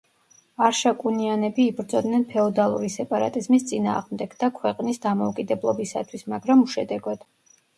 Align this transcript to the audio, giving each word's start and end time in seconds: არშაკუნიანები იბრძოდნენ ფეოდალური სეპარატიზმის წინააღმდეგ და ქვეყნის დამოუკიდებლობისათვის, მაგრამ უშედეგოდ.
არშაკუნიანები 0.67 1.65
იბრძოდნენ 1.71 2.25
ფეოდალური 2.31 2.89
სეპარატიზმის 2.95 3.67
წინააღმდეგ 3.73 4.35
და 4.45 4.51
ქვეყნის 4.59 5.03
დამოუკიდებლობისათვის, 5.05 6.27
მაგრამ 6.35 6.67
უშედეგოდ. 6.69 7.29